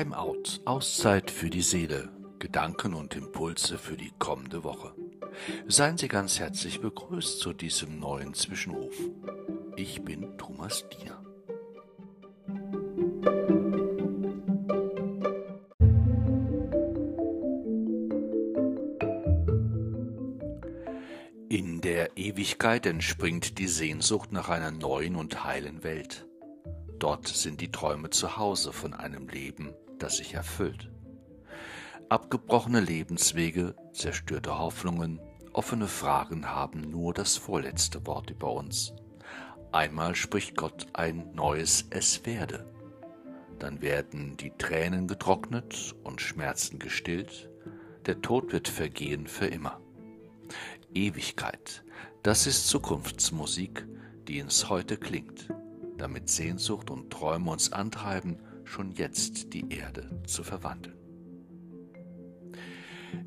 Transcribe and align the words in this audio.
Time 0.00 0.16
Out, 0.16 0.62
Auszeit 0.64 1.30
für 1.30 1.50
die 1.50 1.60
Seele, 1.60 2.08
Gedanken 2.38 2.94
und 2.94 3.14
Impulse 3.16 3.76
für 3.76 3.98
die 3.98 4.10
kommende 4.18 4.64
Woche. 4.64 4.94
Seien 5.68 5.98
Sie 5.98 6.08
ganz 6.08 6.38
herzlich 6.38 6.80
begrüßt 6.80 7.38
zu 7.38 7.52
diesem 7.52 7.98
neuen 7.98 8.32
Zwischenruf. 8.32 8.94
Ich 9.76 10.02
bin 10.02 10.38
Thomas 10.38 10.86
Diener. 10.88 11.22
In 21.50 21.82
der 21.82 22.16
Ewigkeit 22.16 22.86
entspringt 22.86 23.58
die 23.58 23.68
Sehnsucht 23.68 24.32
nach 24.32 24.48
einer 24.48 24.70
neuen 24.70 25.16
und 25.16 25.44
heilen 25.44 25.84
Welt. 25.84 26.26
Dort 26.98 27.28
sind 27.28 27.60
die 27.60 27.70
Träume 27.70 28.08
zu 28.08 28.38
Hause 28.38 28.72
von 28.72 28.94
einem 28.94 29.28
Leben, 29.28 29.74
das 30.02 30.16
sich 30.16 30.34
erfüllt. 30.34 30.90
Abgebrochene 32.08 32.80
Lebenswege, 32.80 33.74
zerstörte 33.92 34.58
Hoffnungen, 34.58 35.20
offene 35.52 35.86
Fragen 35.86 36.50
haben 36.50 36.80
nur 36.90 37.14
das 37.14 37.36
vorletzte 37.36 38.06
Wort 38.06 38.30
über 38.30 38.52
uns. 38.52 38.92
Einmal 39.72 40.16
spricht 40.16 40.56
Gott 40.56 40.88
ein 40.92 41.32
neues 41.34 41.86
Es 41.90 42.26
werde. 42.26 42.66
Dann 43.58 43.82
werden 43.82 44.36
die 44.36 44.50
Tränen 44.58 45.06
getrocknet 45.06 45.94
und 46.02 46.20
Schmerzen 46.20 46.78
gestillt, 46.78 47.48
der 48.06 48.20
Tod 48.22 48.52
wird 48.52 48.66
vergehen 48.66 49.26
für 49.26 49.46
immer. 49.46 49.80
Ewigkeit, 50.92 51.84
das 52.22 52.46
ist 52.46 52.66
Zukunftsmusik, 52.66 53.86
die 54.26 54.38
ins 54.38 54.68
Heute 54.68 54.96
klingt 54.96 55.48
damit 56.00 56.28
Sehnsucht 56.30 56.90
und 56.90 57.10
Träume 57.10 57.50
uns 57.50 57.72
antreiben, 57.72 58.38
schon 58.70 58.92
jetzt 58.92 59.52
die 59.52 59.68
Erde 59.70 60.08
zu 60.26 60.44
verwandeln. 60.44 60.96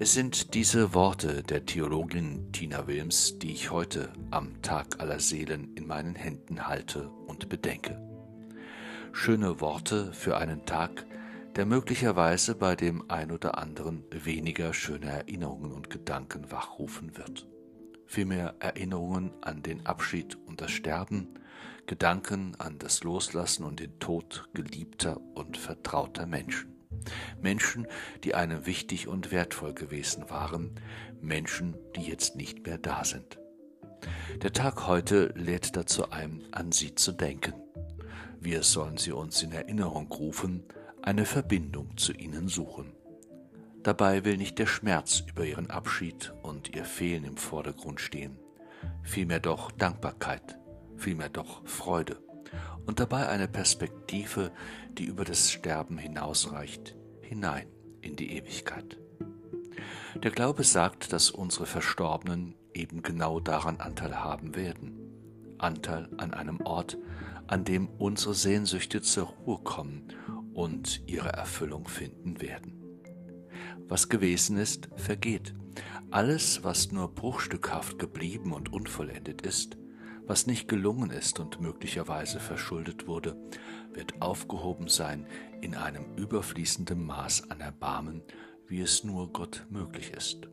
Es 0.00 0.12
sind 0.12 0.54
diese 0.54 0.94
Worte 0.94 1.44
der 1.44 1.64
Theologin 1.64 2.50
Tina 2.52 2.88
Wilms, 2.88 3.38
die 3.38 3.52
ich 3.52 3.70
heute 3.70 4.12
am 4.32 4.60
Tag 4.62 5.00
aller 5.00 5.20
Seelen 5.20 5.74
in 5.76 5.86
meinen 5.86 6.16
Händen 6.16 6.66
halte 6.66 7.08
und 7.08 7.48
bedenke. 7.48 8.00
Schöne 9.12 9.60
Worte 9.60 10.12
für 10.12 10.36
einen 10.36 10.66
Tag, 10.66 11.06
der 11.54 11.66
möglicherweise 11.66 12.56
bei 12.56 12.74
dem 12.74 13.08
ein 13.08 13.30
oder 13.30 13.58
anderen 13.58 14.04
weniger 14.10 14.74
schöne 14.74 15.06
Erinnerungen 15.06 15.72
und 15.72 15.88
Gedanken 15.88 16.50
wachrufen 16.50 17.16
wird. 17.16 17.46
Vielmehr 18.06 18.56
Erinnerungen 18.58 19.32
an 19.40 19.62
den 19.62 19.86
Abschied 19.86 20.36
und 20.46 20.60
das 20.60 20.72
Sterben, 20.72 21.28
Gedanken 21.88 22.54
an 22.58 22.78
das 22.78 23.02
Loslassen 23.02 23.64
und 23.64 23.80
den 23.80 23.98
Tod 23.98 24.50
geliebter 24.52 25.18
und 25.34 25.56
vertrauter 25.56 26.26
Menschen. 26.26 26.76
Menschen, 27.40 27.86
die 28.24 28.34
einem 28.34 28.66
wichtig 28.66 29.08
und 29.08 29.32
wertvoll 29.32 29.72
gewesen 29.72 30.28
waren, 30.28 30.78
Menschen, 31.22 31.78
die 31.96 32.02
jetzt 32.02 32.36
nicht 32.36 32.66
mehr 32.66 32.76
da 32.76 33.04
sind. 33.04 33.38
Der 34.42 34.52
Tag 34.52 34.86
heute 34.86 35.32
lädt 35.34 35.76
dazu 35.76 36.10
ein, 36.10 36.44
an 36.52 36.72
sie 36.72 36.94
zu 36.94 37.10
denken. 37.10 37.54
Wir 38.38 38.64
sollen 38.64 38.98
sie 38.98 39.12
uns 39.12 39.42
in 39.42 39.52
Erinnerung 39.52 40.12
rufen, 40.12 40.64
eine 41.00 41.24
Verbindung 41.24 41.96
zu 41.96 42.12
ihnen 42.12 42.48
suchen. 42.48 42.92
Dabei 43.82 44.26
will 44.26 44.36
nicht 44.36 44.58
der 44.58 44.66
Schmerz 44.66 45.24
über 45.26 45.46
ihren 45.46 45.70
Abschied 45.70 46.34
und 46.42 46.76
ihr 46.76 46.84
Fehlen 46.84 47.24
im 47.24 47.38
Vordergrund 47.38 47.98
stehen, 47.98 48.38
vielmehr 49.02 49.40
doch 49.40 49.70
Dankbarkeit, 49.70 50.57
vielmehr 50.98 51.28
doch 51.28 51.66
Freude 51.66 52.18
und 52.86 53.00
dabei 53.00 53.28
eine 53.28 53.48
Perspektive, 53.48 54.50
die 54.92 55.04
über 55.04 55.24
das 55.24 55.50
Sterben 55.50 55.98
hinausreicht, 55.98 56.96
hinein 57.20 57.66
in 58.00 58.16
die 58.16 58.32
Ewigkeit. 58.32 58.98
Der 60.22 60.30
Glaube 60.30 60.64
sagt, 60.64 61.12
dass 61.12 61.30
unsere 61.30 61.66
Verstorbenen 61.66 62.54
eben 62.74 63.02
genau 63.02 63.40
daran 63.40 63.76
Anteil 63.76 64.22
haben 64.22 64.56
werden. 64.56 64.98
Anteil 65.58 66.08
an 66.16 66.32
einem 66.32 66.60
Ort, 66.62 66.98
an 67.46 67.64
dem 67.64 67.88
unsere 67.88 68.34
Sehnsüchte 68.34 69.02
zur 69.02 69.26
Ruhe 69.26 69.58
kommen 69.58 70.08
und 70.54 71.02
ihre 71.06 71.30
Erfüllung 71.30 71.88
finden 71.88 72.40
werden. 72.40 72.82
Was 73.86 74.08
gewesen 74.08 74.56
ist, 74.56 74.88
vergeht. 74.96 75.54
Alles, 76.10 76.64
was 76.64 76.90
nur 76.90 77.14
bruchstückhaft 77.14 77.98
geblieben 77.98 78.52
und 78.52 78.72
unvollendet 78.72 79.42
ist, 79.42 79.76
was 80.28 80.46
nicht 80.46 80.68
gelungen 80.68 81.10
ist 81.10 81.40
und 81.40 81.60
möglicherweise 81.60 82.38
verschuldet 82.38 83.06
wurde, 83.06 83.34
wird 83.92 84.20
aufgehoben 84.20 84.88
sein 84.88 85.26
in 85.62 85.74
einem 85.74 86.14
überfließenden 86.16 87.02
Maß 87.04 87.50
an 87.50 87.60
Erbarmen, 87.60 88.22
wie 88.66 88.80
es 88.80 89.04
nur 89.04 89.32
Gott 89.32 89.66
möglich 89.70 90.12
ist. 90.12 90.48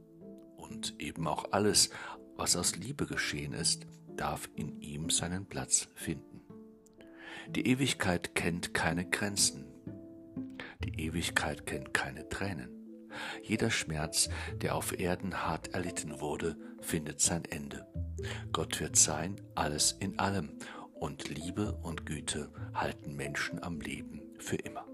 Und 0.56 1.00
eben 1.00 1.28
auch 1.28 1.52
alles, 1.52 1.90
was 2.38 2.56
aus 2.56 2.78
Liebe 2.78 3.06
geschehen 3.06 3.52
ist, 3.52 3.86
darf 4.16 4.50
in 4.56 4.80
ihm 4.80 5.10
seinen 5.10 5.46
Platz 5.46 5.90
finden. 5.94 6.42
Die 7.50 7.68
Ewigkeit 7.68 8.34
kennt 8.34 8.74
keine 8.74 9.08
Grenzen. 9.10 9.66
Die 10.84 11.06
Ewigkeit 11.06 11.66
kennt 11.66 11.94
keine 11.94 12.30
Tränen. 12.30 12.70
Jeder 13.44 13.70
Schmerz, 13.70 14.30
der 14.62 14.76
auf 14.76 14.98
Erden 14.98 15.44
hart 15.46 15.74
erlitten 15.74 16.20
wurde, 16.22 16.58
findet 16.82 17.20
sein 17.20 17.44
Ende. 17.46 17.86
Gott 18.52 18.80
wird 18.80 18.96
sein, 18.96 19.36
alles 19.56 19.92
in 20.00 20.20
allem, 20.20 20.58
und 20.94 21.28
Liebe 21.28 21.74
und 21.84 22.06
Güte 22.06 22.50
halten 22.74 23.16
Menschen 23.16 23.62
am 23.62 23.80
Leben 23.80 24.22
für 24.40 24.56
immer. 24.56 24.86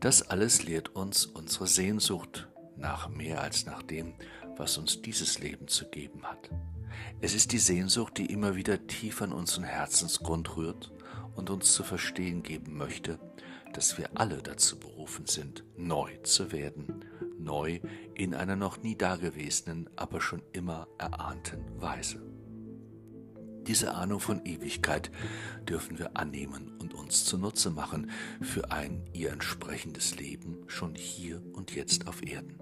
Das 0.00 0.22
alles 0.22 0.64
lehrt 0.64 0.90
uns 0.90 1.26
unsere 1.26 1.66
Sehnsucht 1.66 2.48
nach 2.76 3.08
mehr 3.08 3.40
als 3.40 3.66
nach 3.66 3.82
dem, 3.82 4.14
was 4.56 4.76
uns 4.78 5.00
dieses 5.00 5.38
Leben 5.38 5.68
zu 5.68 5.88
geben 5.88 6.24
hat. 6.24 6.50
Es 7.20 7.34
ist 7.34 7.52
die 7.52 7.58
Sehnsucht, 7.58 8.18
die 8.18 8.26
immer 8.26 8.56
wieder 8.56 8.86
tief 8.86 9.22
an 9.22 9.32
unseren 9.32 9.64
Herzensgrund 9.64 10.56
rührt 10.56 10.92
und 11.34 11.50
uns 11.50 11.72
zu 11.72 11.82
verstehen 11.82 12.42
geben 12.42 12.76
möchte, 12.76 13.18
dass 13.72 13.98
wir 13.98 14.10
alle 14.14 14.42
dazu 14.42 14.78
berufen 14.78 15.26
sind, 15.26 15.64
neu 15.76 16.16
zu 16.18 16.52
werden, 16.52 17.04
neu 17.44 17.80
in 18.14 18.34
einer 18.34 18.56
noch 18.56 18.82
nie 18.82 18.96
dagewesenen, 18.96 19.88
aber 19.96 20.20
schon 20.20 20.42
immer 20.52 20.88
erahnten 20.98 21.80
Weise. 21.80 22.22
Diese 23.66 23.94
Ahnung 23.94 24.20
von 24.20 24.44
Ewigkeit 24.44 25.10
dürfen 25.66 25.98
wir 25.98 26.18
annehmen 26.18 26.76
und 26.80 26.92
uns 26.92 27.24
zunutze 27.24 27.70
machen 27.70 28.10
für 28.42 28.70
ein 28.70 29.04
ihr 29.14 29.32
entsprechendes 29.32 30.18
Leben 30.18 30.58
schon 30.66 30.94
hier 30.94 31.42
und 31.54 31.74
jetzt 31.74 32.06
auf 32.06 32.26
Erden. 32.26 32.58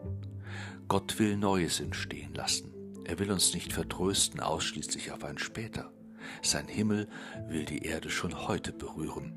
Gott 0.86 1.18
will 1.18 1.36
Neues 1.36 1.80
entstehen 1.80 2.34
lassen. 2.34 2.72
Er 3.04 3.18
will 3.18 3.32
uns 3.32 3.52
nicht 3.52 3.72
vertrösten 3.72 4.38
ausschließlich 4.38 5.10
auf 5.10 5.24
ein 5.24 5.38
später. 5.38 5.92
Sein 6.40 6.68
Himmel 6.68 7.08
will 7.48 7.64
die 7.64 7.84
Erde 7.84 8.08
schon 8.08 8.46
heute 8.46 8.72
berühren 8.72 9.34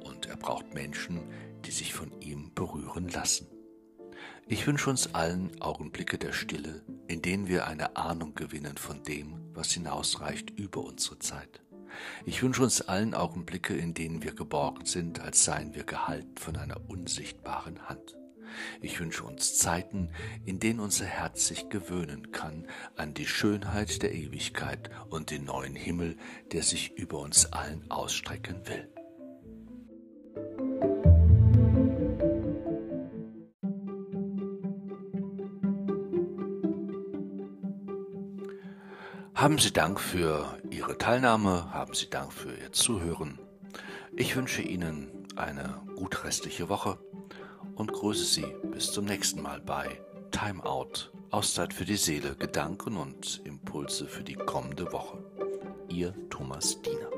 und 0.00 0.26
er 0.26 0.36
braucht 0.36 0.74
Menschen, 0.74 1.20
die 1.64 1.70
sich 1.70 1.94
von 1.94 2.10
ihm 2.20 2.52
berühren 2.54 3.08
lassen. 3.08 3.46
Ich 4.46 4.66
wünsche 4.66 4.90
uns 4.90 5.14
allen 5.14 5.60
Augenblicke 5.60 6.18
der 6.18 6.32
Stille, 6.32 6.82
in 7.06 7.22
denen 7.22 7.48
wir 7.48 7.66
eine 7.66 7.96
Ahnung 7.96 8.34
gewinnen 8.34 8.76
von 8.76 9.02
dem, 9.02 9.40
was 9.54 9.72
hinausreicht 9.72 10.50
über 10.50 10.84
unsere 10.84 11.18
Zeit. 11.18 11.62
Ich 12.26 12.42
wünsche 12.42 12.62
uns 12.62 12.82
allen 12.82 13.14
Augenblicke, 13.14 13.74
in 13.74 13.94
denen 13.94 14.22
wir 14.22 14.34
geborgen 14.34 14.84
sind, 14.84 15.20
als 15.20 15.44
seien 15.44 15.74
wir 15.74 15.84
gehalten 15.84 16.36
von 16.36 16.56
einer 16.56 16.78
unsichtbaren 16.88 17.88
Hand. 17.88 18.16
Ich 18.80 19.00
wünsche 19.00 19.24
uns 19.24 19.56
Zeiten, 19.56 20.10
in 20.44 20.60
denen 20.60 20.80
unser 20.80 21.06
Herz 21.06 21.48
sich 21.48 21.68
gewöhnen 21.68 22.30
kann 22.30 22.66
an 22.96 23.14
die 23.14 23.26
Schönheit 23.26 24.02
der 24.02 24.14
Ewigkeit 24.14 24.90
und 25.10 25.30
den 25.30 25.44
neuen 25.44 25.74
Himmel, 25.74 26.16
der 26.52 26.62
sich 26.62 26.96
über 26.96 27.18
uns 27.18 27.46
allen 27.46 27.90
ausstrecken 27.90 28.66
will. 28.66 28.88
Haben 39.34 39.58
Sie 39.58 39.72
Dank 39.72 39.98
für 39.98 40.58
Ihre 40.70 40.96
Teilnahme, 40.96 41.72
haben 41.72 41.92
Sie 41.92 42.08
Dank 42.08 42.32
für 42.32 42.54
Ihr 42.54 42.70
Zuhören. 42.70 43.40
Ich 44.14 44.36
wünsche 44.36 44.62
Ihnen 44.62 45.10
eine 45.34 45.80
gut 45.96 46.22
restliche 46.22 46.68
Woche 46.68 46.98
und 47.74 47.92
grüße 47.92 48.24
Sie 48.24 48.46
bis 48.70 48.92
zum 48.92 49.06
nächsten 49.06 49.42
Mal 49.42 49.60
bei 49.60 50.00
Time 50.30 50.64
Out, 50.64 51.12
Auszeit 51.30 51.74
für 51.74 51.84
die 51.84 51.96
Seele, 51.96 52.36
Gedanken 52.36 52.96
und 52.96 53.42
Impulse 53.44 54.06
für 54.06 54.22
die 54.22 54.36
kommende 54.36 54.92
Woche. 54.92 55.18
Ihr 55.88 56.14
Thomas 56.30 56.80
Diener. 56.80 57.13